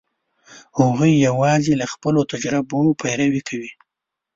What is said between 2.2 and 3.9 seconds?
تجربو پیروي کوي.